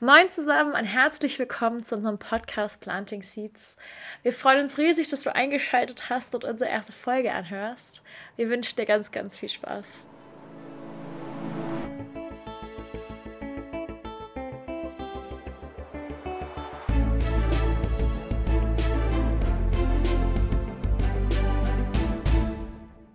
[0.00, 3.76] Moin zusammen und herzlich willkommen zu unserem Podcast Planting Seeds.
[4.22, 8.04] Wir freuen uns riesig, dass du eingeschaltet hast und unsere erste Folge anhörst.
[8.36, 10.06] Wir wünschen dir ganz, ganz viel Spaß.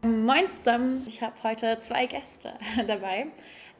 [0.01, 2.51] Moin zusammen, ich habe heute zwei Gäste
[2.87, 3.27] dabei.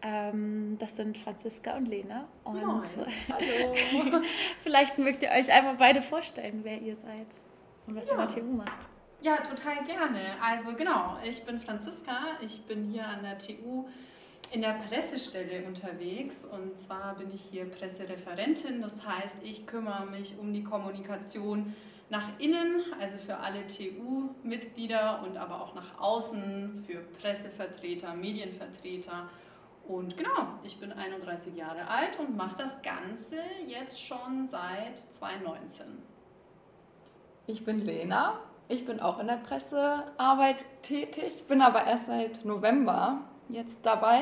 [0.04, 2.28] Ähm, das sind Franziska und Lena.
[2.44, 2.84] Und Moin.
[3.32, 3.74] Hallo.
[4.62, 7.28] vielleicht mögt ihr euch einmal beide vorstellen, wer ihr seid
[7.88, 8.14] und was ja.
[8.14, 8.72] ihr an der TU macht.
[9.22, 10.36] Ja, total gerne.
[10.42, 13.88] Also genau, ich bin Franziska, ich bin hier an der TU
[14.52, 20.38] in der Pressestelle unterwegs und zwar bin ich hier Pressereferentin, das heißt, ich kümmere mich
[20.38, 21.74] um die Kommunikation
[22.10, 29.30] nach innen, also für alle TU-Mitglieder und aber auch nach außen, für Pressevertreter, Medienvertreter
[29.88, 33.36] und genau, ich bin 31 Jahre alt und mache das Ganze
[33.68, 35.86] jetzt schon seit 2019.
[37.48, 38.40] Ich bin Lena.
[38.70, 44.22] Ich bin auch in der Pressearbeit tätig, bin aber erst seit November jetzt dabei.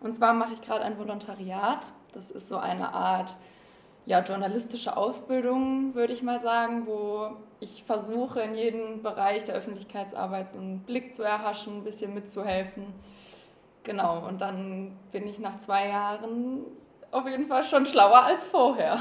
[0.00, 1.86] Und zwar mache ich gerade ein Volontariat.
[2.14, 3.36] Das ist so eine Art
[4.06, 10.48] ja, journalistische Ausbildung, würde ich mal sagen, wo ich versuche, in jedem Bereich der Öffentlichkeitsarbeit
[10.48, 12.94] so einen Blick zu erhaschen, ein bisschen mitzuhelfen
[13.86, 16.64] Genau, und dann bin ich nach zwei Jahren
[17.12, 19.00] auf jeden Fall schon schlauer als vorher.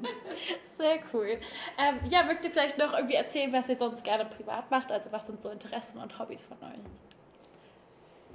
[0.78, 1.38] Sehr cool.
[1.78, 4.92] Ähm, ja, mögt ihr vielleicht noch irgendwie erzählen, was ihr sonst gerne privat macht?
[4.92, 6.80] Also was sind so Interessen und Hobbys von euch?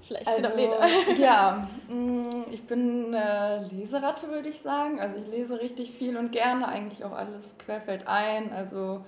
[0.02, 0.50] Vielleicht also,
[1.22, 5.00] ja, mm, ich bin eine Leseratte, würde ich sagen.
[5.00, 8.52] Also ich lese richtig viel und gerne, eigentlich auch alles querfeld ein.
[8.52, 9.05] Also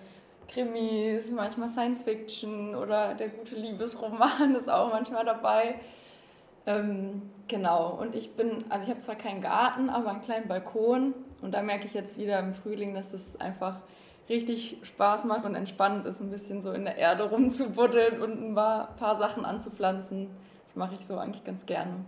[0.48, 5.80] Krimis, manchmal Science Fiction oder der gute Liebesroman ist auch manchmal dabei.
[6.66, 11.14] Ähm, genau, und ich bin, also ich habe zwar keinen Garten, aber einen kleinen Balkon
[11.42, 13.78] und da merke ich jetzt wieder im Frühling, dass es einfach
[14.30, 18.56] richtig Spaß macht und entspannend ist, ein bisschen so in der Erde rumzubuddeln und ein
[18.56, 20.30] paar, paar Sachen anzupflanzen.
[20.68, 22.06] Das mache ich so eigentlich ganz gerne.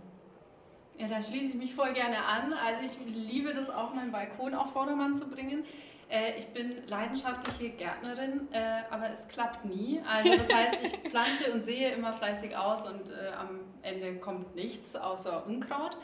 [0.98, 2.52] Ja, da schließe ich mich voll gerne an.
[2.52, 5.64] Also ich liebe das auch, meinen Balkon auf Vordermann zu bringen.
[6.12, 10.02] Äh, ich bin leidenschaftliche Gärtnerin, äh, aber es klappt nie.
[10.06, 14.54] Also das heißt, ich pflanze und sehe immer fleißig aus und äh, am Ende kommt
[14.54, 15.96] nichts außer Unkraut.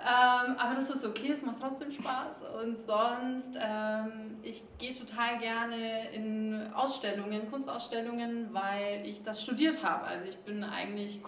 [0.00, 2.42] Ähm, aber das ist okay, es macht trotzdem Spaß.
[2.60, 10.04] Und sonst, ähm, ich gehe total gerne in Ausstellungen, Kunstausstellungen, weil ich das studiert habe.
[10.04, 11.22] Also ich bin eigentlich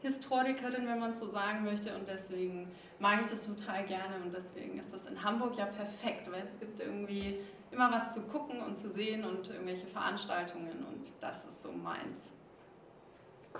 [0.00, 1.94] Kunsthistorikerin, wenn man es so sagen möchte.
[1.94, 6.30] Und deswegen mag ich das total gerne und deswegen ist das in Hamburg ja perfekt,
[6.30, 11.04] weil es gibt irgendwie immer was zu gucken und zu sehen und irgendwelche Veranstaltungen und
[11.20, 12.32] das ist so meins.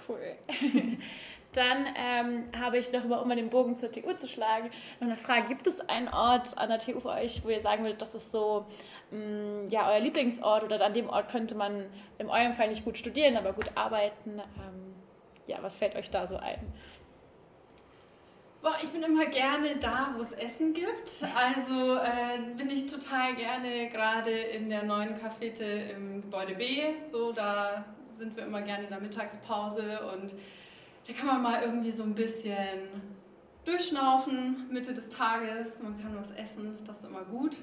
[0.09, 0.37] Cool.
[1.54, 5.09] Dann ähm, habe ich noch mal, um mal den Bogen zur TU zu schlagen, noch
[5.09, 5.48] eine Frage.
[5.48, 8.31] Gibt es einen Ort an der TU für euch, wo ihr sagen würdet, das ist
[8.31, 8.66] so
[9.10, 11.87] mh, mm, ja, euer Lieblingsort oder an dem Ort könnte man
[12.19, 14.38] in eurem Fall nicht gut studieren, aber gut arbeiten?
[14.38, 14.97] Ähm,
[15.48, 16.60] ja, was fällt euch da so ein?
[18.60, 21.25] Boah, ich bin immer gerne da, wo es Essen gibt.
[21.34, 26.82] Also äh, bin ich total gerne gerade in der neuen Cafete im Gebäude B.
[27.04, 30.34] So, da sind wir immer gerne in der Mittagspause und
[31.06, 32.88] da kann man mal irgendwie so ein bisschen
[33.65, 35.80] durchschnaufen Mitte des Tages.
[35.80, 37.56] Man kann was essen, das ist immer gut.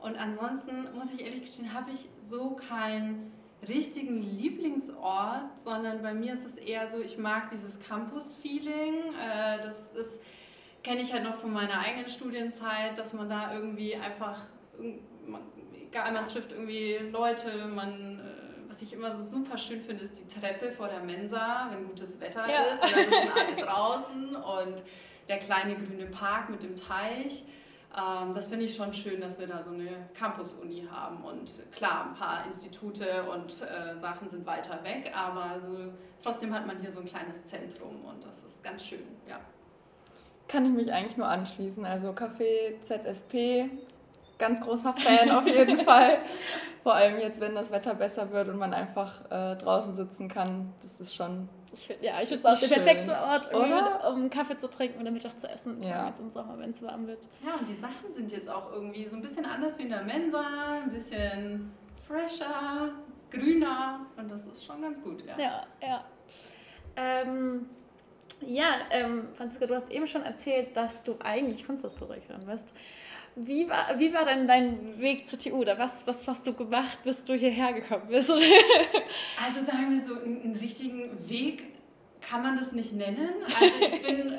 [0.00, 3.32] Und ansonsten muss ich ehrlich gestehen, habe ich so keinen
[3.68, 9.14] richtigen Lieblingsort, sondern bei mir ist es eher so, ich mag dieses Campus-Feeling.
[9.20, 10.20] Äh, das ist
[10.82, 14.40] kenne ich halt noch von meiner eigenen Studienzeit, dass man da irgendwie einfach,
[15.80, 20.18] egal, man trifft irgendwie Leute, man, äh, was ich immer so super schön finde, ist
[20.18, 22.62] die Treppe vor der Mensa, wenn gutes Wetter ja.
[22.62, 24.82] ist, und da sitzen alle draußen und
[25.28, 27.44] der kleine grüne Park mit dem Teich.
[27.96, 31.22] Ähm, das finde ich schon schön, dass wir da so eine Campus-Uni haben.
[31.24, 35.92] Und klar, ein paar Institute und äh, Sachen sind weiter weg, aber so,
[36.22, 39.40] trotzdem hat man hier so ein kleines Zentrum und das ist ganz schön, ja
[40.52, 41.84] kann ich mich eigentlich nur anschließen.
[41.86, 43.70] Also Café ZSP,
[44.38, 46.18] ganz großer Fan auf jeden Fall.
[46.82, 50.72] Vor allem jetzt, wenn das Wetter besser wird und man einfach äh, draußen sitzen kann,
[50.82, 51.48] das ist schon.
[51.72, 54.12] Ich find, ja, ich finde es auch der perfekte Ort, oder?
[54.12, 55.82] um Kaffee zu trinken oder Mittag zu essen.
[55.82, 56.08] Ja.
[56.08, 57.20] Jetzt im Sommer, wenn es warm wird.
[57.46, 60.02] Ja, und die Sachen sind jetzt auch irgendwie so ein bisschen anders wie in der
[60.02, 60.44] Mensa,
[60.82, 61.72] ein bisschen
[62.06, 62.90] fresher,
[63.30, 65.24] grüner und das ist schon ganz gut.
[65.24, 65.66] Ja, ja.
[65.80, 66.04] ja.
[66.96, 67.66] Ähm,
[68.46, 72.74] ja, ähm, Franziska, du hast eben schon erzählt, dass du eigentlich Kunsthistorikerin bist.
[73.34, 75.56] Wie war, wie war denn dein Weg zur TU?
[75.56, 78.30] Oder was, was hast du gemacht, bis du hierher gekommen bist?
[79.44, 81.64] also sagen wir so, einen, richtigen Weg
[82.20, 83.30] kann man das nicht nennen.
[83.58, 84.38] Also ich bin, äh,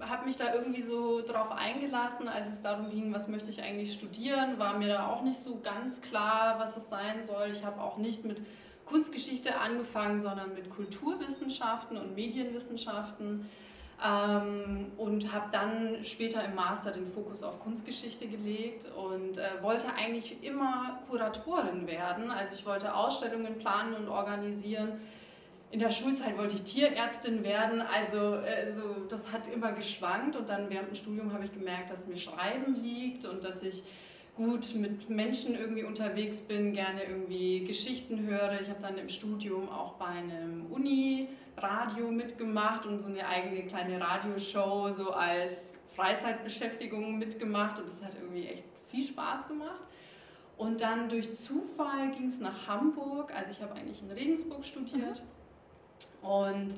[0.00, 3.94] habe mich da irgendwie so drauf eingelassen, als es darum ging, was möchte ich eigentlich
[3.94, 7.50] studieren, war mir da auch nicht so ganz klar, was es sein soll.
[7.52, 8.42] Ich habe auch nicht mit
[8.84, 13.48] Kunstgeschichte angefangen, sondern mit Kulturwissenschaften und Medienwissenschaften
[14.02, 19.86] ähm, und habe dann später im Master den Fokus auf Kunstgeschichte gelegt und äh, wollte
[19.94, 22.30] eigentlich immer Kuratorin werden.
[22.30, 25.00] Also ich wollte Ausstellungen planen und organisieren.
[25.70, 30.70] In der Schulzeit wollte ich Tierärztin werden, also, also das hat immer geschwankt und dann
[30.70, 33.82] während dem Studium habe ich gemerkt, dass mir Schreiben liegt und dass ich
[34.36, 38.60] gut mit Menschen irgendwie unterwegs bin, gerne irgendwie Geschichten höre.
[38.60, 44.00] Ich habe dann im Studium auch bei einem Uni-Radio mitgemacht und so eine eigene kleine
[44.00, 49.80] Radioshow so als Freizeitbeschäftigung mitgemacht und das hat irgendwie echt viel Spaß gemacht.
[50.56, 55.22] Und dann durch Zufall ging es nach Hamburg, also ich habe eigentlich in Regensburg studiert
[56.22, 56.28] mhm.
[56.28, 56.74] und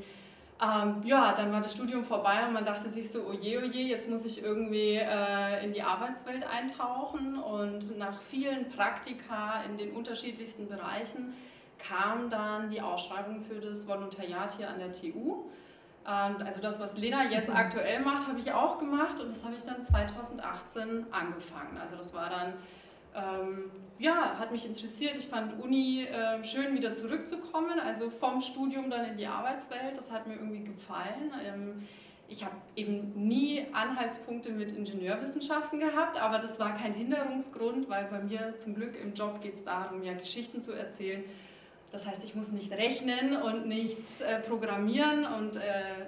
[0.62, 4.08] ähm, ja, dann war das Studium vorbei und man dachte sich so, oje, oje, jetzt
[4.08, 7.36] muss ich irgendwie äh, in die Arbeitswelt eintauchen.
[7.38, 11.34] Und nach vielen Praktika in den unterschiedlichsten Bereichen
[11.78, 15.44] kam dann die Ausschreibung für das Volontariat hier an der TU.
[16.06, 17.56] Ähm, also das, was Lena jetzt mhm.
[17.56, 21.76] aktuell macht, habe ich auch gemacht und das habe ich dann 2018 angefangen.
[21.78, 22.54] Also das war dann
[23.16, 25.14] ähm, ja, hat mich interessiert.
[25.16, 29.96] Ich fand Uni äh, schön, wieder zurückzukommen, also vom Studium dann in die Arbeitswelt.
[29.96, 31.32] Das hat mir irgendwie gefallen.
[31.44, 31.86] Ähm,
[32.28, 38.18] ich habe eben nie Anhaltspunkte mit Ingenieurwissenschaften gehabt, aber das war kein Hinderungsgrund, weil bei
[38.18, 41.22] mir zum Glück im Job geht es darum, ja Geschichten zu erzählen.
[41.92, 45.60] Das heißt, ich muss nicht rechnen und nichts äh, programmieren und äh,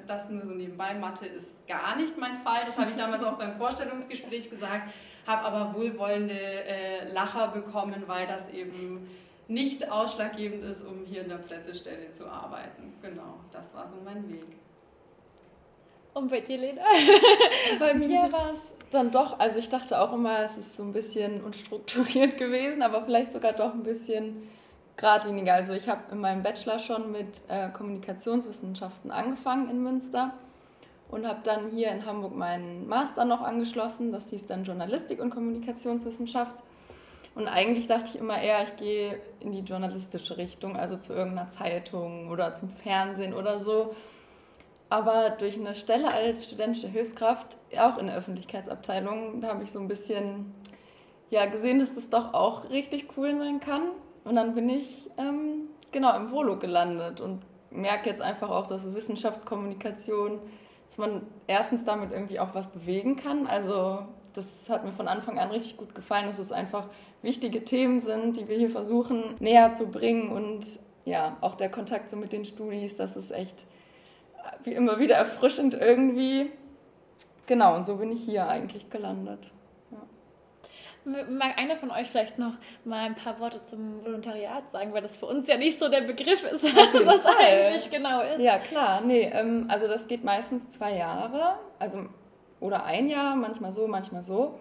[0.07, 0.93] das nur so nebenbei.
[0.95, 2.63] Mathe ist gar nicht mein Fall.
[2.67, 4.91] Das habe ich damals auch beim Vorstellungsgespräch gesagt
[5.29, 9.09] habe aber wohlwollende äh, Lacher bekommen, weil das eben
[9.47, 12.95] nicht ausschlaggebend ist, um hier in der Pressestelle zu arbeiten.
[13.03, 14.57] Genau, das war so mein Weg.
[16.15, 16.83] Und bei dir, Lena?
[17.79, 20.93] bei mir war es dann doch, also ich dachte auch immer, es ist so ein
[20.93, 24.49] bisschen unstrukturiert gewesen, aber vielleicht sogar doch ein bisschen
[24.97, 25.55] geradliniger.
[25.55, 30.33] Also ich habe in meinem Bachelor schon mit äh, Kommunikationswissenschaften angefangen in Münster
[31.11, 34.13] und habe dann hier in Hamburg meinen Master noch angeschlossen.
[34.13, 36.55] Das hieß dann Journalistik und Kommunikationswissenschaft.
[37.35, 41.49] Und eigentlich dachte ich immer eher, ich gehe in die journalistische Richtung, also zu irgendeiner
[41.49, 43.95] Zeitung oder zum Fernsehen oder so.
[44.91, 49.79] Aber durch eine Stelle als studentische Hilfskraft, auch in der Öffentlichkeitsabteilung, da habe ich so
[49.79, 50.53] ein bisschen
[51.31, 53.83] ja, gesehen, dass das doch auch richtig cool sein kann.
[54.25, 58.95] Und dann bin ich ähm, genau im Volo gelandet und merke jetzt einfach auch, dass
[58.95, 60.41] Wissenschaftskommunikation
[60.89, 63.47] dass man erstens damit irgendwie auch was bewegen kann.
[63.47, 64.01] Also
[64.33, 66.89] das hat mir von Anfang an richtig gut gefallen, dass es einfach
[67.23, 70.65] wichtige Themen sind, die wir hier versuchen näher zu bringen und
[71.05, 73.67] ja, auch der Kontakt so mit den Studis, das ist echt
[74.65, 76.51] wie immer wieder erfrischend irgendwie.
[77.47, 79.51] Genau, und so bin ich hier eigentlich gelandet.
[81.31, 85.17] Mag einer von euch vielleicht noch mal ein paar Worte zum Volontariat sagen, weil das
[85.17, 88.41] für uns ja nicht so der Begriff ist, was das eigentlich genau ist.
[88.41, 89.01] Ja, klar.
[89.01, 92.07] Nee, ähm, also das geht meistens zwei Jahre, also
[92.61, 94.59] oder ein Jahr, manchmal so, manchmal so.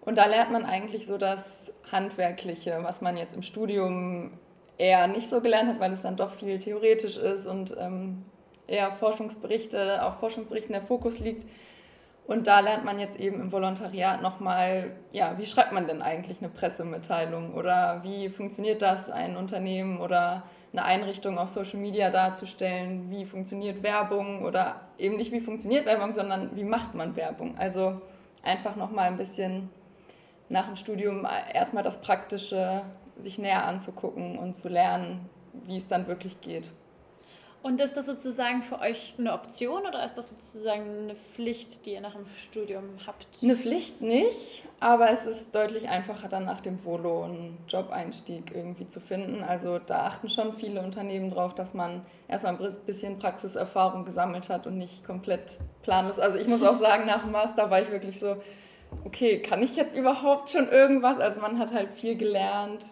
[0.00, 4.32] Und da lernt man eigentlich so das Handwerkliche, was man jetzt im Studium
[4.76, 8.24] eher nicht so gelernt hat, weil es dann doch viel theoretisch ist und ähm,
[8.66, 11.46] eher Forschungsberichte, auf Forschungsberichten der Fokus liegt.
[12.26, 16.38] Und da lernt man jetzt eben im Volontariat nochmal, ja, wie schreibt man denn eigentlich
[16.40, 23.10] eine Pressemitteilung oder wie funktioniert das, ein Unternehmen oder eine Einrichtung auf Social Media darzustellen,
[23.10, 27.58] wie funktioniert Werbung oder eben nicht wie funktioniert Werbung, sondern wie macht man Werbung.
[27.58, 28.00] Also
[28.42, 29.68] einfach nochmal ein bisschen
[30.48, 32.82] nach dem Studium erstmal das Praktische
[33.18, 36.70] sich näher anzugucken und zu lernen, wie es dann wirklich geht.
[37.64, 41.94] Und ist das sozusagen für euch eine Option oder ist das sozusagen eine Pflicht, die
[41.94, 43.26] ihr nach dem Studium habt?
[43.42, 48.86] Eine Pflicht nicht, aber es ist deutlich einfacher dann nach dem Volo einen Job-Einstieg irgendwie
[48.86, 49.42] zu finden.
[49.42, 54.66] Also da achten schon viele Unternehmen drauf, dass man erstmal ein bisschen Praxiserfahrung gesammelt hat
[54.66, 56.18] und nicht komplett planlos.
[56.18, 58.36] Also ich muss auch sagen, nach dem Master war ich wirklich so,
[59.06, 61.18] okay, kann ich jetzt überhaupt schon irgendwas?
[61.18, 62.84] Also man hat halt viel gelernt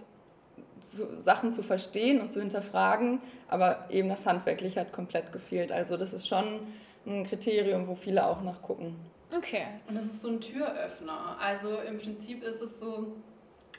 [0.96, 5.72] zu, Sachen zu verstehen und zu hinterfragen, aber eben das Handwerkliche hat komplett gefehlt.
[5.72, 6.60] Also das ist schon
[7.06, 8.96] ein Kriterium, wo viele auch nachgucken.
[9.36, 9.64] Okay.
[9.88, 11.36] Und das ist so ein Türöffner.
[11.40, 13.14] Also im Prinzip ist es so,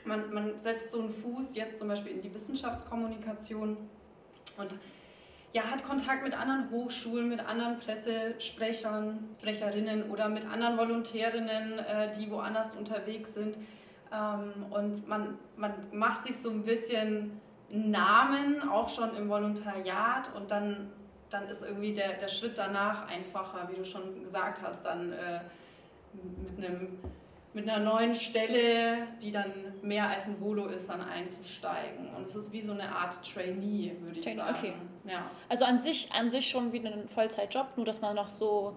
[0.04, 3.76] man, man setzt so einen Fuß jetzt zum Beispiel in die Wissenschaftskommunikation
[4.58, 4.76] und
[5.52, 12.10] ja, hat Kontakt mit anderen Hochschulen, mit anderen Pressesprechern, Sprecherinnen oder mit anderen Volontärinnen, äh,
[12.18, 13.56] die woanders unterwegs sind.
[14.14, 20.50] Ähm, und man, man macht sich so ein bisschen Namen, auch schon im Volontariat und
[20.50, 20.92] dann
[21.34, 25.40] dann ist irgendwie der, der Schritt danach einfacher, wie du schon gesagt hast, dann äh,
[26.56, 26.98] mit, einem,
[27.52, 29.52] mit einer neuen Stelle, die dann
[29.82, 32.08] mehr als ein Volo ist, dann einzusteigen.
[32.14, 34.56] Und es ist wie so eine Art Trainee, würde ich Trainee, sagen.
[34.58, 34.72] Okay.
[35.06, 35.30] Ja.
[35.48, 38.76] Also an sich, an sich schon wie ein Vollzeitjob, nur dass man noch so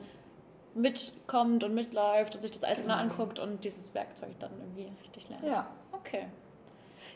[0.78, 3.12] mitkommt und mitläuft und sich das alles genau mhm.
[3.12, 5.46] anguckt und dieses Werkzeug dann irgendwie richtig lernt.
[5.46, 5.68] Ja.
[5.92, 6.26] Okay.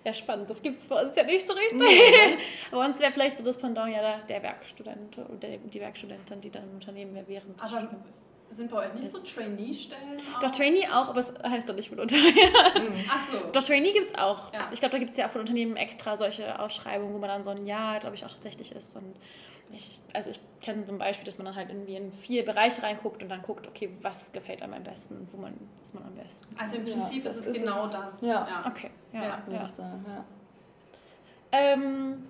[0.03, 0.49] Ja, spannend.
[0.49, 1.79] Das gibt es bei uns ja nicht so richtig.
[1.79, 2.37] Nee.
[2.71, 6.49] bei uns wäre vielleicht so das Pendant ja der, der Werkstudent oder die Werkstudentin, die
[6.49, 10.21] dann im Unternehmen mehr während des Studiums sind bei euch nicht so Trainee-Stellen?
[10.41, 12.31] Doch, Trainee auch, aber es heißt doch nicht Volontariat.
[12.81, 13.05] Mhm.
[13.09, 13.37] Ach so.
[13.51, 14.53] Doch, Trainee gibt es auch.
[14.53, 14.69] Ja.
[14.71, 17.43] Ich glaube, da gibt es ja auch von Unternehmen extra solche Ausschreibungen, wo man dann
[17.43, 18.95] so ein Jahr, glaube ich, auch tatsächlich ist.
[18.95, 19.15] Und
[19.73, 23.23] ich, also ich kenne zum Beispiel, dass man dann halt irgendwie in vier Bereiche reinguckt
[23.23, 26.45] und dann guckt, okay, was gefällt einem am besten, wo man, was man am besten.
[26.57, 28.21] Also im Prinzip ja, ist es ist genau es, das.
[28.21, 28.47] Ja.
[28.47, 28.63] ja.
[28.65, 28.91] Okay.
[29.13, 29.43] Ja, ja.
[29.45, 30.05] würde ich sagen.
[30.07, 30.25] Ja.
[31.51, 32.27] Ähm,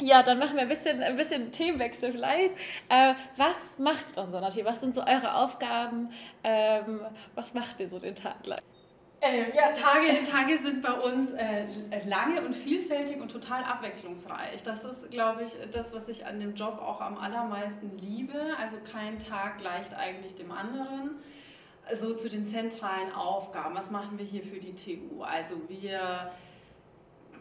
[0.00, 2.54] ja, dann machen wir ein bisschen, ein bisschen Themenwechsel vielleicht.
[2.88, 6.10] Äh, was macht ihr dann so, Was sind so eure Aufgaben?
[6.44, 7.00] Ähm,
[7.34, 8.60] was macht ihr so den Tag lang?
[9.20, 11.66] Äh, ja, Tage, Tage sind bei uns äh,
[12.06, 14.62] lange und vielfältig und total abwechslungsreich.
[14.62, 18.38] Das ist, glaube ich, das, was ich an dem Job auch am allermeisten liebe.
[18.60, 21.16] Also kein Tag gleicht eigentlich dem anderen.
[21.92, 23.74] So zu den zentralen Aufgaben.
[23.74, 25.22] Was machen wir hier für die TU?
[25.22, 26.30] Also wir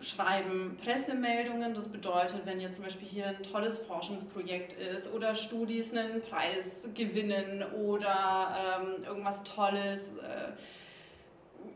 [0.01, 1.75] schreiben Pressemeldungen.
[1.75, 6.89] Das bedeutet, wenn jetzt zum Beispiel hier ein tolles Forschungsprojekt ist oder Studis einen Preis
[6.96, 10.53] gewinnen oder ähm, irgendwas Tolles äh,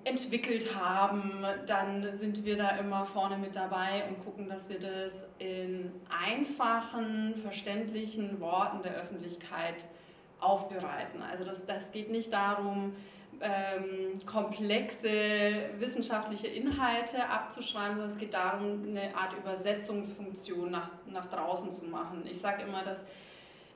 [0.04, 5.28] entwickelt haben, dann sind wir da immer vorne mit dabei und gucken, dass wir das
[5.38, 9.86] in einfachen, verständlichen Worten der Öffentlichkeit
[10.40, 11.22] aufbereiten.
[11.22, 12.94] Also das, das geht nicht darum,
[13.42, 21.72] ähm, komplexe wissenschaftliche Inhalte abzuschreiben, sondern es geht darum, eine Art Übersetzungsfunktion nach, nach draußen
[21.72, 22.24] zu machen.
[22.30, 23.06] Ich sage immer, dass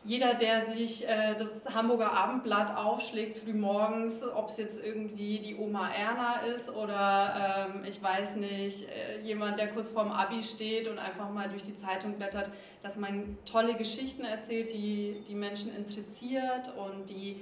[0.05, 5.89] jeder, der sich äh, das Hamburger Abendblatt aufschlägt frühmorgens, ob es jetzt irgendwie die Oma
[5.89, 10.99] Erna ist oder ähm, ich weiß nicht, äh, jemand, der kurz vorm Abi steht und
[10.99, 12.51] einfach mal durch die Zeitung blättert,
[12.83, 17.41] dass man tolle Geschichten erzählt, die die Menschen interessiert und die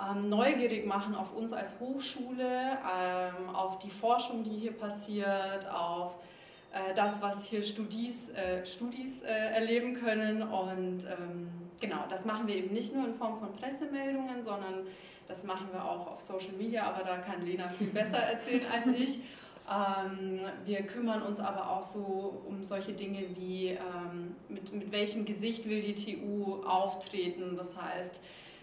[0.00, 6.14] ähm, neugierig machen auf uns als Hochschule, ähm, auf die Forschung, die hier passiert, auf
[6.72, 10.42] äh, das, was hier Studis, äh, Studis äh, erleben können.
[10.42, 14.86] Und ähm, genau, das machen wir eben nicht nur in Form von Pressemeldungen, sondern
[15.26, 18.86] das machen wir auch auf Social Media, aber da kann Lena viel besser erzählen als
[18.86, 19.20] ich.
[19.70, 25.24] Ähm, wir kümmern uns aber auch so um solche Dinge wie, ähm, mit, mit welchem
[25.24, 27.56] Gesicht will die TU auftreten.
[27.56, 28.20] Das heißt,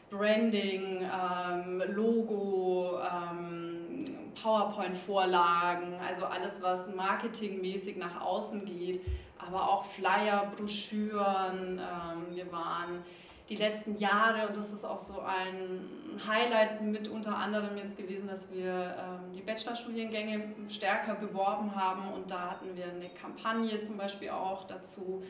[0.09, 4.05] Branding, ähm, Logo, ähm,
[4.41, 9.01] PowerPoint-Vorlagen, also alles, was marketingmäßig nach außen geht,
[9.47, 11.79] aber auch Flyer, Broschüren.
[11.79, 13.03] Ähm, wir waren
[13.49, 18.27] die letzten Jahre, und das ist auch so ein Highlight mit unter anderem jetzt gewesen,
[18.27, 23.97] dass wir ähm, die Bachelorstudiengänge stärker beworben haben und da hatten wir eine Kampagne zum
[23.97, 25.23] Beispiel auch dazu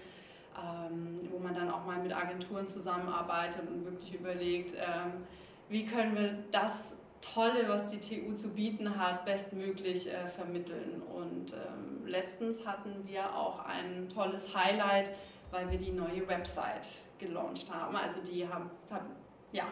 [0.58, 5.26] ähm, wo man dann auch mal mit Agenturen zusammenarbeitet und wirklich überlegt, ähm,
[5.70, 6.96] wie können wir das
[7.34, 11.02] Tolle, was die TU zu bieten hat, bestmöglich äh, vermitteln.
[11.14, 15.12] Und ähm, letztens hatten wir auch ein tolles Highlight,
[15.52, 17.96] weil wir die neue Website gelauncht haben.
[17.96, 19.08] Also die haben, haben
[19.52, 19.66] ja,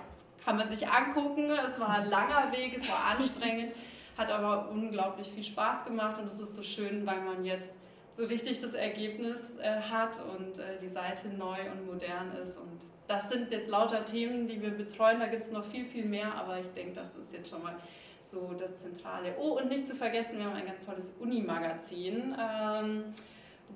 [0.44, 1.50] kann man sich angucken.
[1.50, 3.74] Es war ein langer Weg, es war anstrengend,
[4.18, 7.78] hat aber unglaublich viel Spaß gemacht und es ist so schön, weil man jetzt
[8.14, 12.58] so richtig das Ergebnis äh, hat und äh, die Seite neu und modern ist.
[12.58, 15.20] Und das sind jetzt lauter Themen, die wir betreuen.
[15.20, 17.76] Da gibt es noch viel, viel mehr, aber ich denke, das ist jetzt schon mal
[18.22, 19.36] so das Zentrale.
[19.40, 23.04] Oh, und nicht zu vergessen, wir haben ein ganz tolles Uni-Magazin, ähm,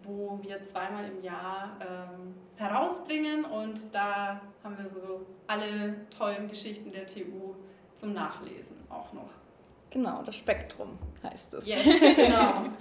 [0.03, 6.91] wo wir zweimal im Jahr ähm, herausbringen und da haben wir so alle tollen Geschichten
[6.91, 7.55] der TU
[7.95, 9.29] zum Nachlesen auch noch.
[9.91, 11.67] Genau, das Spektrum heißt es.
[11.67, 12.65] Yes, genau.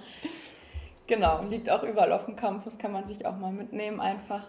[1.09, 4.47] Genau, liegt auch überall auf dem Campus, kann man sich auch mal mitnehmen einfach.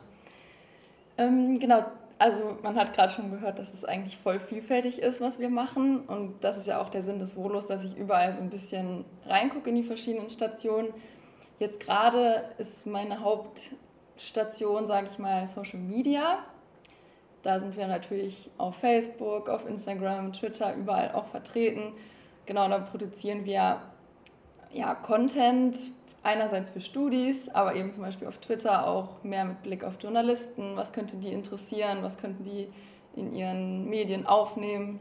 [1.19, 1.83] Ähm, genau,
[2.17, 5.99] also man hat gerade schon gehört, dass es eigentlich voll vielfältig ist, was wir machen.
[6.01, 9.03] Und das ist ja auch der Sinn des Volos, dass ich überall so ein bisschen
[9.25, 10.87] reingucke in die verschiedenen Stationen.
[11.59, 16.39] Jetzt gerade ist meine Hauptstation, sage ich mal, Social Media.
[17.43, 21.93] Da sind wir natürlich auf Facebook, auf Instagram, Twitter, überall auch vertreten.
[22.45, 23.81] Genau, da produzieren wir
[24.71, 25.77] ja, Content,
[26.23, 30.75] einerseits für Studis, aber eben zum Beispiel auf Twitter auch mehr mit Blick auf Journalisten.
[30.75, 31.99] Was könnte die interessieren?
[32.01, 32.67] Was könnten die
[33.15, 34.99] in ihren Medien aufnehmen?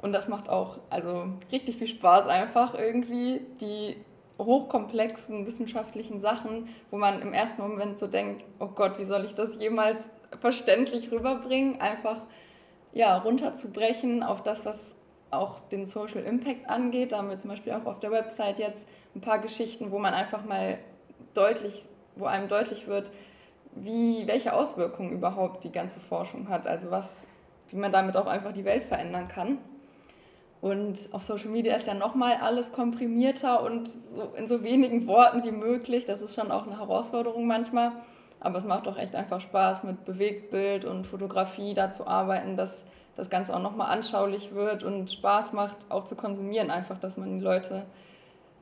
[0.00, 3.96] Und das macht auch also richtig viel Spaß einfach irgendwie, die
[4.38, 9.34] hochkomplexen wissenschaftlichen Sachen, wo man im ersten Moment so denkt, oh Gott, wie soll ich
[9.34, 10.08] das jemals
[10.40, 12.18] verständlich rüberbringen, einfach
[12.92, 14.94] ja, runterzubrechen auf das, was
[15.30, 17.12] auch den Social Impact angeht.
[17.12, 20.14] Da haben wir zum Beispiel auch auf der Website jetzt ein paar Geschichten, wo man
[20.14, 20.78] einfach mal
[21.34, 21.86] deutlich,
[22.16, 23.10] wo einem deutlich wird,
[23.74, 26.66] wie, welche Auswirkungen überhaupt die ganze Forschung hat.
[26.66, 27.18] Also was,
[27.68, 29.58] wie man damit auch einfach die Welt verändern kann.
[30.60, 35.44] Und auf Social Media ist ja nochmal alles komprimierter und so in so wenigen Worten
[35.44, 36.04] wie möglich.
[36.04, 37.92] Das ist schon auch eine Herausforderung manchmal.
[38.40, 42.84] Aber es macht auch echt einfach Spaß, mit Bewegtbild und Fotografie da zu arbeiten, dass
[43.16, 46.70] das Ganze auch nochmal anschaulich wird und Spaß macht, auch zu konsumieren.
[46.70, 47.84] Einfach, dass man die Leute,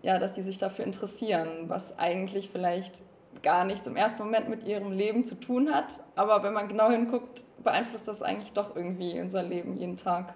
[0.03, 3.03] ja, dass die sich dafür interessieren, was eigentlich vielleicht
[3.43, 5.95] gar nichts im ersten Moment mit ihrem Leben zu tun hat.
[6.15, 10.35] Aber wenn man genau hinguckt, beeinflusst das eigentlich doch irgendwie unser Leben jeden Tag.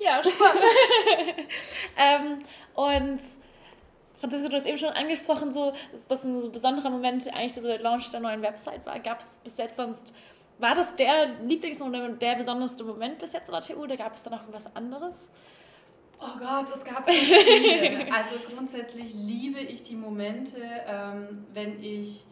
[0.00, 0.64] Ja, spannend.
[1.96, 2.44] ähm,
[2.74, 3.20] und
[4.20, 5.72] Franziska, du hast eben schon angesprochen, so,
[6.08, 8.98] dass ein so besonderer Moment eigentlich so der Launch der neuen Website war.
[9.00, 10.14] Gab es bis jetzt sonst,
[10.58, 14.24] war das der Lieblingsmoment der besonderste Moment bis jetzt an der TU oder gab es
[14.24, 15.30] da noch was anderes?
[16.20, 18.06] Oh Gott, es gab so viele.
[18.12, 22.24] Also grundsätzlich liebe ich die Momente, ähm, wenn ich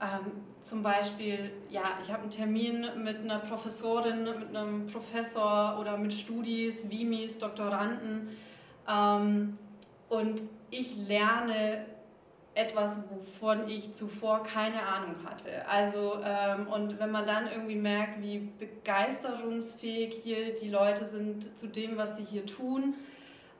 [0.00, 5.96] ähm, zum Beispiel, ja, ich habe einen Termin mit einer Professorin, mit einem Professor oder
[5.96, 8.28] mit Studis, Vimis, Doktoranden
[8.88, 9.58] ähm,
[10.08, 11.84] und ich lerne
[12.54, 15.66] etwas, wovon ich zuvor keine Ahnung hatte.
[15.66, 21.68] Also, ähm, und wenn man dann irgendwie merkt, wie begeisterungsfähig hier die Leute sind zu
[21.68, 22.94] dem, was sie hier tun,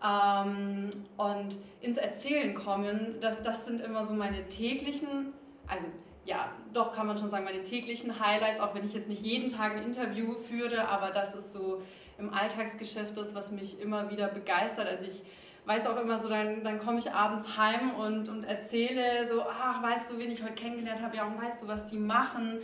[0.04, 5.32] ähm, und ins Erzählen kommen, das, das sind immer so meine täglichen,
[5.66, 5.87] also
[6.25, 9.49] ja, doch kann man schon sagen, meine täglichen Highlights, auch wenn ich jetzt nicht jeden
[9.49, 11.82] Tag ein Interview führe, aber das ist so
[12.18, 14.87] im Alltagsgeschäft das, was mich immer wieder begeistert.
[14.87, 15.22] Also ich
[15.64, 19.83] weiß auch immer so, dann, dann komme ich abends heim und, und erzähle so, ach,
[19.83, 22.59] weißt du, wen ich heute kennengelernt habe, ja, und weißt du, was die machen?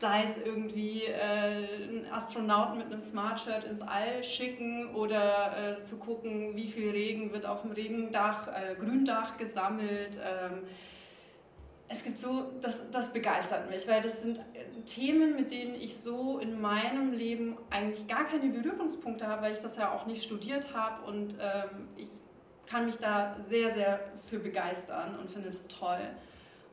[0.00, 5.82] Sei es irgendwie äh, einen Astronauten mit einem Smart Shirt ins All schicken oder äh,
[5.82, 10.18] zu gucken, wie viel Regen wird auf dem Regendach, äh, Gründach gesammelt.
[10.24, 10.62] Ähm,
[11.88, 15.96] es gibt so, das, das begeistert mich, weil das sind äh, Themen, mit denen ich
[15.96, 20.22] so in meinem Leben eigentlich gar keine Berührungspunkte habe, weil ich das ja auch nicht
[20.22, 22.08] studiert habe und ähm, ich
[22.68, 26.00] kann mich da sehr, sehr für begeistern und finde das toll.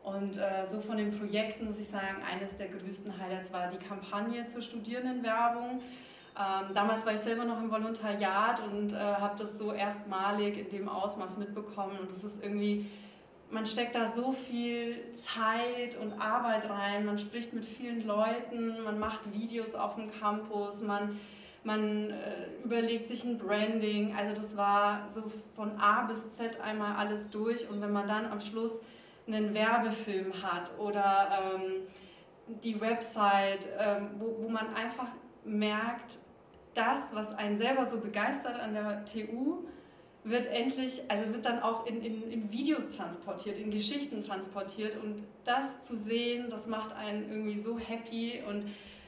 [0.03, 3.83] Und äh, so von den Projekten muss ich sagen, eines der größten Highlights war die
[3.83, 5.81] Kampagne zur Studierendenwerbung.
[6.37, 10.69] Ähm, damals war ich selber noch im Volontariat und äh, habe das so erstmalig in
[10.69, 12.87] dem Ausmaß mitbekommen und das ist irgendwie
[13.51, 18.99] man steckt da so viel Zeit und Arbeit rein, man spricht mit vielen Leuten, man
[18.99, 21.19] macht Videos auf dem Campus, man,
[21.65, 24.15] man äh, überlegt sich ein Branding.
[24.15, 25.23] Also das war so
[25.55, 27.69] von A bis Z einmal alles durch.
[27.69, 28.81] Und wenn man dann am Schluss
[29.27, 31.87] einen Werbefilm hat oder ähm,
[32.63, 35.07] die Website, ähm, wo, wo man einfach
[35.43, 36.19] merkt,
[36.75, 39.63] das, was einen selber so begeistert an der TU,
[40.23, 44.97] wird endlich, also wird dann auch in, in, in Videos transportiert, in Geschichten transportiert.
[45.01, 48.43] Und das zu sehen, das macht einen irgendwie so happy.
[48.47, 48.65] Und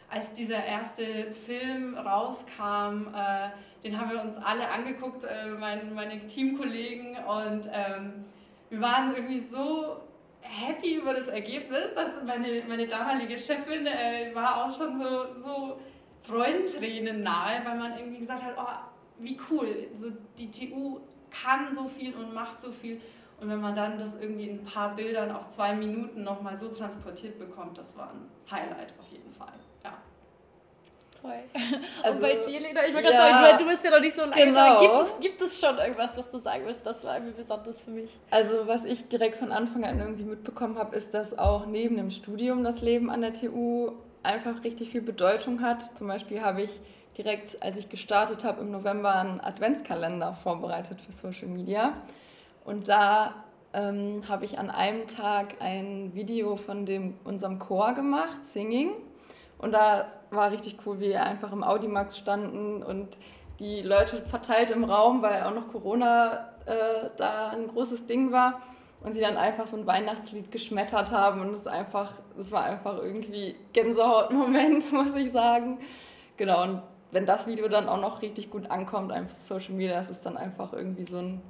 [0.10, 3.50] als dieser erste Film rauskam, äh,
[3.84, 8.26] den haben wir uns alle angeguckt, äh, mein, meine Teamkollegen und ähm,
[8.70, 9.98] wir waren irgendwie so
[10.42, 15.80] happy über das Ergebnis, dass meine, meine damalige Chefin äh, war auch schon so, so
[16.24, 18.90] Freudentränen nahe, weil man irgendwie gesagt hat, oh,
[19.20, 23.02] wie cool, so die TU kann so viel und macht so viel.
[23.40, 26.70] Und wenn man dann das irgendwie in ein paar Bildern auf zwei Minuten nochmal so
[26.70, 29.54] transportiert bekommt, das war ein Highlight auf jeden Fall.
[31.24, 31.30] Ja.
[31.30, 31.40] Toll.
[32.04, 34.16] Also, und bei dir, Lena, ich wollte gerade sagen, du, du bist ja noch nicht
[34.16, 34.76] so lange genau.
[34.76, 34.80] da.
[34.80, 36.86] Gibt es, gibt es schon irgendwas, was du sagen willst?
[36.86, 38.18] Das war irgendwie besonders für mich.
[38.30, 42.12] Also was ich direkt von Anfang an irgendwie mitbekommen habe, ist, dass auch neben dem
[42.12, 45.82] Studium das Leben an der TU einfach richtig viel Bedeutung hat.
[45.98, 46.80] Zum Beispiel habe ich
[47.18, 51.94] direkt, als ich gestartet habe, im November einen Adventskalender vorbereitet für Social Media.
[52.64, 53.34] Und da
[53.74, 58.92] ähm, habe ich an einem Tag ein Video von dem, unserem Chor gemacht, Singing.
[59.60, 63.18] Und da war richtig cool, wie wir einfach im Audimax standen und
[63.60, 68.62] die Leute verteilt im Raum, weil auch noch Corona äh, da ein großes Ding war.
[69.04, 71.42] Und sie dann einfach so ein Weihnachtslied geschmettert haben.
[71.42, 75.80] Und es einfach, es war einfach irgendwie Gänsehautmoment, muss ich sagen.
[76.36, 80.10] Genau, und wenn das Video dann auch noch richtig gut ankommt auf Social Media, ist
[80.10, 81.42] es dann einfach irgendwie so ein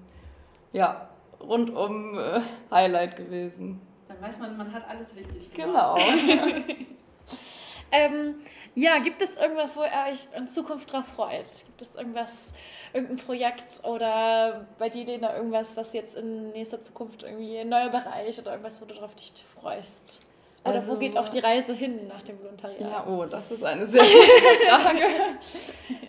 [0.71, 1.09] ja,
[1.41, 3.81] rundum äh, Highlight gewesen.
[4.07, 5.97] Dann weiß man, man hat alles richtig gemacht.
[5.97, 6.47] Genau.
[7.91, 8.35] ähm,
[8.75, 11.47] ja, gibt es irgendwas, wo ihr euch in Zukunft drauf freut?
[11.65, 12.53] Gibt es irgendwas,
[12.93, 17.89] irgendein Projekt oder bei dir, Lena, irgendwas, was jetzt in nächster Zukunft irgendwie ein neuer
[17.89, 20.26] Bereich oder irgendwas, wo du drauf dich freust?
[20.67, 22.79] Oder also, wo geht auch die Reise hin nach dem Volontariat?
[22.79, 25.01] Ja, oh, das ist eine sehr gute Frage.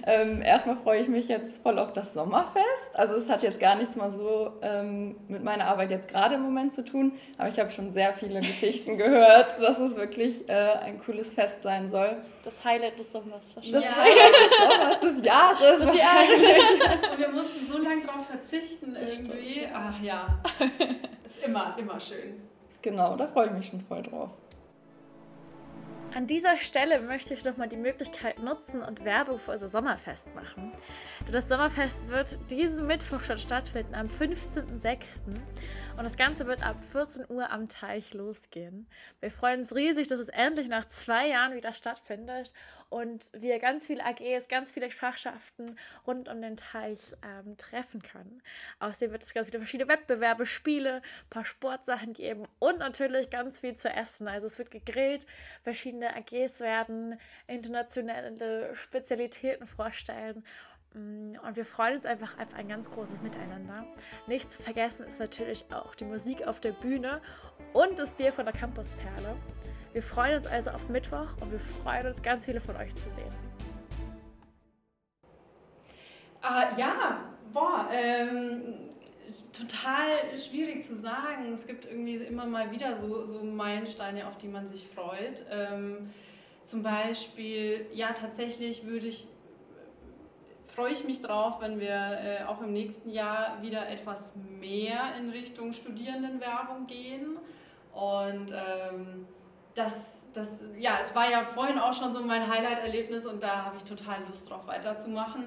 [0.06, 2.94] ähm, erstmal freue ich mich jetzt voll auf das Sommerfest.
[2.94, 6.42] Also es hat jetzt gar nichts mal so ähm, mit meiner Arbeit jetzt gerade im
[6.42, 10.52] Moment zu tun, aber ich habe schon sehr viele Geschichten gehört, dass es wirklich äh,
[10.52, 12.16] ein cooles Fest sein soll.
[12.44, 13.72] Das Highlight des Sommers wahrscheinlich.
[13.72, 13.96] Das ja.
[13.96, 17.12] Highlight des Sommers, des Jahres das wahrscheinlich.
[17.12, 19.66] Und wir mussten so lange darauf verzichten irgendwie.
[19.72, 20.38] Ach ja,
[21.24, 22.48] ist immer, immer schön.
[22.82, 24.30] Genau, da freue ich mich schon voll drauf.
[26.14, 30.72] An dieser Stelle möchte ich nochmal die Möglichkeit nutzen und Werbung für unser Sommerfest machen.
[31.30, 35.26] Das Sommerfest wird diesen Mittwoch schon stattfinden, am 15.06.
[35.26, 38.86] Und das Ganze wird ab 14 Uhr am Teich losgehen.
[39.20, 42.52] Wir freuen uns riesig, dass es endlich nach zwei Jahren wieder stattfindet
[42.90, 48.42] und wir ganz viele AGs, ganz viele Fachschaften rund um den Teich ähm, treffen können.
[48.80, 53.60] Außerdem wird es ganz viele verschiedene Wettbewerbe, Spiele, ein paar Sportsachen geben und natürlich ganz
[53.60, 54.28] viel zu essen.
[54.28, 55.26] Also es wird gegrillt,
[55.62, 60.44] verschiedene AGs werden internationale Spezialitäten vorstellen
[60.94, 63.86] mm, und wir freuen uns einfach auf ein ganz großes Miteinander.
[64.26, 67.20] Nicht zu vergessen ist natürlich auch die Musik auf der Bühne
[67.74, 69.36] und das Bier von der Campusperle.
[69.98, 73.10] Wir freuen uns also auf Mittwoch und wir freuen uns, ganz viele von euch zu
[73.10, 73.32] sehen.
[76.40, 77.14] Uh, ja,
[77.52, 78.90] boah, ähm,
[79.52, 81.52] total schwierig zu sagen.
[81.52, 85.44] Es gibt irgendwie immer mal wieder so, so Meilensteine, auf die man sich freut.
[85.50, 86.10] Ähm,
[86.64, 89.26] zum Beispiel, ja, tatsächlich würde ich,
[90.68, 95.30] freue ich mich drauf, wenn wir äh, auch im nächsten Jahr wieder etwas mehr in
[95.30, 97.36] Richtung Studierendenwerbung gehen.
[97.92, 99.26] Und ähm,
[99.78, 103.76] das, das, ja, es war ja vorhin auch schon so mein Highlight-Erlebnis und da habe
[103.76, 105.44] ich total Lust drauf weiterzumachen.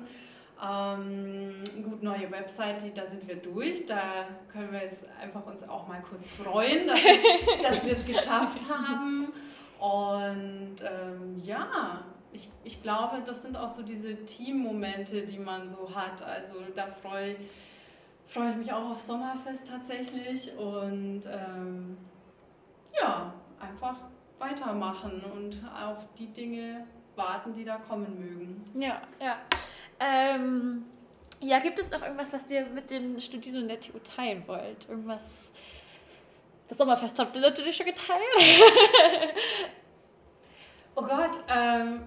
[0.64, 3.86] Ähm, gut, neue Website, da sind wir durch.
[3.88, 7.00] Da können wir jetzt einfach uns auch mal kurz freuen, dass,
[7.62, 9.34] dass wir es geschafft haben.
[9.80, 15.94] Und ähm, ja, ich, ich glaube, das sind auch so diese Teammomente, die man so
[15.96, 16.22] hat.
[16.22, 17.36] Also da freue
[18.28, 20.56] freu ich mich auch auf Sommerfest tatsächlich.
[20.58, 21.98] Und ähm,
[23.00, 23.96] ja, einfach
[24.42, 28.82] weitermachen und auf die Dinge warten, die da kommen mögen.
[28.82, 29.38] Ja, ja.
[30.00, 30.86] Ähm,
[31.40, 34.90] ja, gibt es noch irgendwas, was ihr mit den Studierenden der TU teilen wollt?
[34.90, 35.52] Irgendwas?
[36.68, 38.22] Das Sommerfest habt ihr natürlich schon geteilt.
[40.96, 42.04] oh Gott, ähm,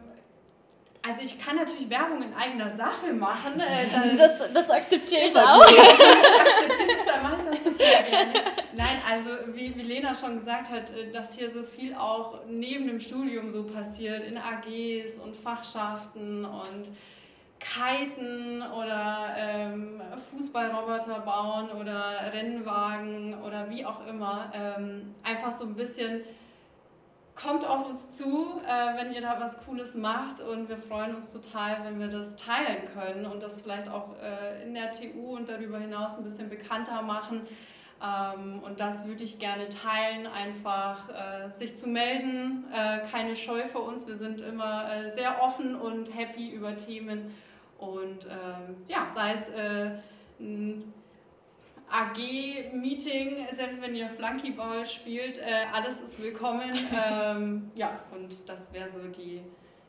[1.03, 3.61] also ich kann natürlich Werbung in eigener Sache machen.
[3.61, 5.61] Äh, das, das akzeptiere ich auch.
[5.61, 8.64] das akzeptiere ich, dann mache ich das total gerne.
[8.77, 12.87] Nein, also wie, wie Lena schon gesagt hat, äh, dass hier so viel auch neben
[12.87, 16.91] dem Studium so passiert, in AGs und Fachschaften und
[17.61, 24.53] Kiten oder ähm, Fußballroboter bauen oder Rennwagen oder wie auch immer.
[24.53, 26.23] Ähm, einfach so ein bisschen
[27.35, 31.33] kommt auf uns zu, äh, wenn ihr da was Cooles macht und wir freuen uns
[31.33, 35.49] total, wenn wir das teilen können und das vielleicht auch äh, in der TU und
[35.49, 37.43] darüber hinaus ein bisschen bekannter machen.
[38.05, 43.69] Ähm, und das würde ich gerne teilen, einfach äh, sich zu melden, äh, keine Scheu
[43.69, 44.07] vor uns.
[44.07, 47.35] Wir sind immer äh, sehr offen und happy über Themen
[47.79, 49.91] und ähm, ja, sei es äh,
[50.41, 50.93] ein
[51.91, 56.73] AG-Meeting, selbst wenn ihr Flunkyball spielt, äh, alles ist willkommen.
[56.93, 59.41] ähm, ja, und das wäre so die,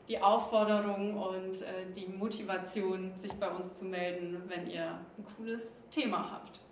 [0.08, 4.86] die Aufforderung und äh, die Motivation, sich bei uns zu melden, wenn ihr
[5.18, 6.65] ein cooles Thema habt.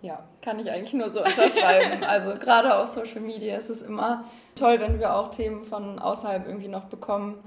[0.00, 2.04] Ja, kann ich eigentlich nur so unterschreiben.
[2.08, 6.46] also gerade auf Social Media ist es immer toll, wenn wir auch Themen von außerhalb
[6.46, 7.42] irgendwie noch bekommen.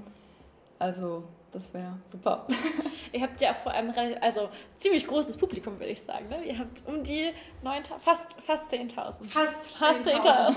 [0.78, 2.46] Also das wäre super.
[3.12, 6.28] Ihr habt ja vor allem also ziemlich großes Publikum, würde ich sagen.
[6.28, 6.44] Ne?
[6.44, 7.30] Ihr habt um die
[7.62, 9.24] 9, fast, fast 10.000.
[9.30, 10.48] Fast 10.000 10 ja.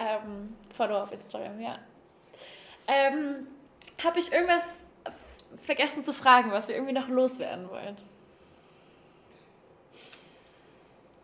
[0.00, 1.78] ähm, Follower auf Instagram, ja.
[2.88, 3.46] Ähm,
[4.02, 4.80] Habe ich irgendwas
[5.56, 7.96] vergessen zu fragen, was wir irgendwie noch loswerden wollen?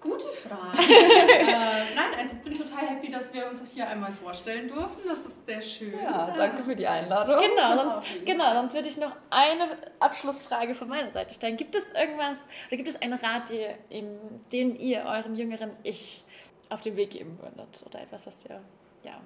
[0.03, 0.79] Gute Frage.
[0.83, 5.09] äh, nein, also ich bin total happy, dass wir uns hier einmal vorstellen durften.
[5.09, 5.95] Das ist sehr schön.
[6.03, 7.39] Ja, danke für die Einladung.
[7.39, 11.57] Genau, sonst, genau, sonst würde ich noch eine Abschlussfrage von meiner Seite stellen.
[11.57, 16.25] Gibt es irgendwas oder gibt es einen Rat, den ihr eurem jüngeren Ich
[16.69, 17.85] auf den Weg geben würdet?
[17.87, 18.61] Oder etwas, was ihr,
[19.05, 19.21] ja,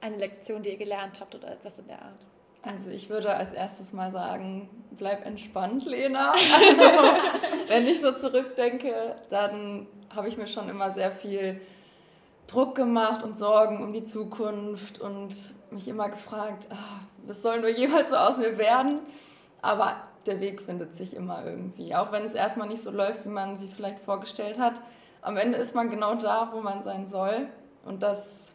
[0.00, 2.24] eine Lektion, die ihr gelernt habt oder etwas in der Art?
[2.64, 6.32] Also ich würde als erstes mal sagen, bleib entspannt, Lena.
[6.68, 11.60] Also wenn ich so zurückdenke, dann habe ich mir schon immer sehr viel
[12.46, 15.34] Druck gemacht und Sorgen um die Zukunft und
[15.70, 19.00] mich immer gefragt, ah, was soll nur jemals so aus mir werden?
[19.60, 19.96] Aber
[20.26, 21.94] der Weg findet sich immer irgendwie.
[21.94, 24.80] Auch wenn es erstmal nicht so läuft, wie man sich es vielleicht vorgestellt hat.
[25.22, 27.48] Am Ende ist man genau da, wo man sein soll.
[27.84, 28.52] Und das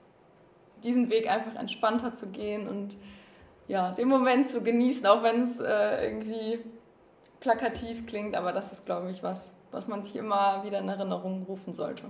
[0.84, 2.96] diesen Weg einfach entspannter zu gehen und
[3.70, 6.60] ja, den Moment zu genießen, auch wenn es äh, irgendwie
[7.40, 11.44] plakativ klingt, aber das ist, glaube ich, was, was man sich immer wieder in Erinnerung
[11.48, 12.04] rufen sollte.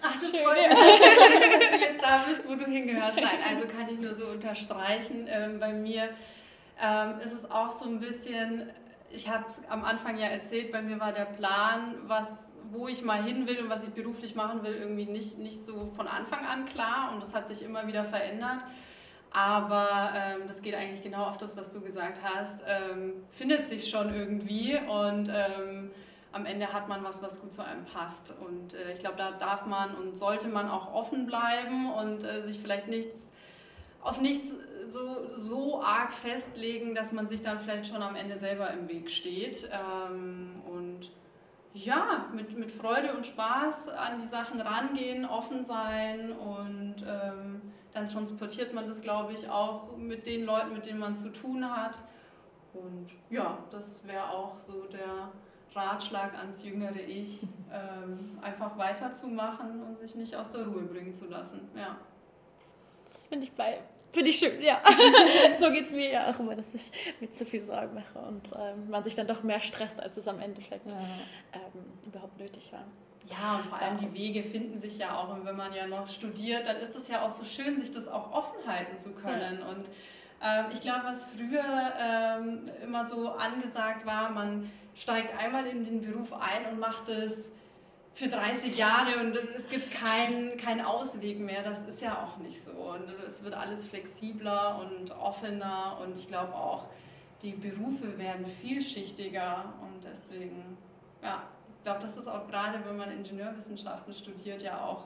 [0.00, 0.78] Ach, das Schön, freut mich,
[1.58, 3.16] dass du jetzt da bist, wo du hingehörst.
[3.16, 5.26] Nein, also kann ich nur so unterstreichen.
[5.28, 6.10] Ähm, bei mir
[6.80, 8.70] ähm, ist es auch so ein bisschen,
[9.10, 12.32] ich habe es am Anfang ja erzählt, bei mir war der Plan, was,
[12.70, 15.90] wo ich mal hin will und was ich beruflich machen will, irgendwie nicht, nicht so
[15.96, 18.62] von Anfang an klar und das hat sich immer wieder verändert.
[19.30, 22.64] Aber ähm, das geht eigentlich genau auf das, was du gesagt hast.
[22.66, 25.90] Ähm, findet sich schon irgendwie und ähm,
[26.32, 28.34] am Ende hat man was, was gut zu einem passt.
[28.40, 32.42] Und äh, ich glaube, da darf man und sollte man auch offen bleiben und äh,
[32.42, 33.32] sich vielleicht nichts
[34.00, 34.48] auf nichts
[34.88, 39.10] so, so arg festlegen, dass man sich dann vielleicht schon am Ende selber im Weg
[39.10, 39.68] steht.
[39.70, 41.10] Ähm, und
[41.74, 47.60] ja, mit, mit Freude und Spaß an die Sachen rangehen, offen sein und ähm,
[47.98, 51.68] dann transportiert man das, glaube ich, auch mit den Leuten, mit denen man zu tun
[51.68, 51.98] hat.
[52.72, 55.32] Und ja, das wäre auch so der
[55.74, 61.26] Ratschlag ans jüngere Ich, ähm, einfach weiterzumachen und sich nicht aus der Ruhe bringen zu
[61.26, 61.68] lassen.
[61.76, 61.96] Ja.
[63.10, 63.80] Das finde ich bei.
[64.10, 64.80] Finde ich schön, ja.
[65.60, 68.50] so geht es mir ja auch immer, dass ich mir zu viel Sorgen mache und
[68.58, 70.98] ähm, man sich dann doch mehr stresst, als es am Endeffekt ja.
[71.52, 72.84] ähm, überhaupt nötig war.
[73.30, 75.28] Ja, und vor allem die Wege finden sich ja auch.
[75.28, 78.08] Und wenn man ja noch studiert, dann ist es ja auch so schön, sich das
[78.08, 79.60] auch offen halten zu können.
[79.60, 79.66] Ja.
[79.66, 79.84] Und
[80.42, 86.00] ähm, ich glaube, was früher ähm, immer so angesagt war, man steigt einmal in den
[86.00, 87.52] Beruf ein und macht es
[88.14, 91.62] für 30 Jahre und es gibt keinen kein Ausweg mehr.
[91.62, 92.72] Das ist ja auch nicht so.
[92.72, 96.86] Und es wird alles flexibler und offener und ich glaube auch,
[97.42, 100.76] die Berufe werden vielschichtiger und deswegen,
[101.22, 101.44] ja,
[101.88, 105.04] glaube, das ist auch gerade, wenn man Ingenieurwissenschaften studiert, ja auch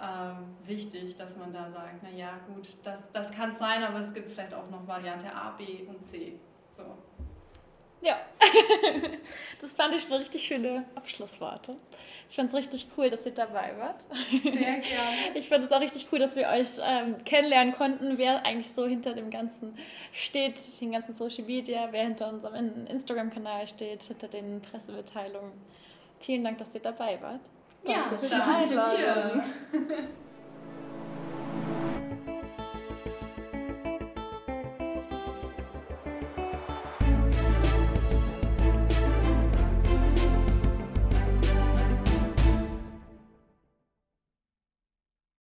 [0.00, 4.14] ähm, wichtig, dass man da sagt, naja gut, das, das kann es sein, aber es
[4.14, 6.38] gibt vielleicht auch noch Variante A, B und C.
[6.70, 6.84] So.
[8.00, 8.18] Ja,
[9.60, 11.76] das fand ich schon richtig schöne Abschlussworte.
[12.30, 14.06] Ich fand es richtig cool, dass ihr dabei wart.
[14.42, 14.80] Sehr gerne.
[15.34, 18.86] Ich fand es auch richtig cool, dass wir euch ähm, kennenlernen konnten, wer eigentlich so
[18.86, 19.76] hinter dem Ganzen
[20.12, 25.52] steht, den ganzen Social Media, wer hinter unserem Instagram-Kanal steht, hinter den Pressemitteilungen.
[26.20, 27.40] Vielen Dank, dass ihr dabei wart.
[27.84, 29.42] Danke ja, für die Einladung.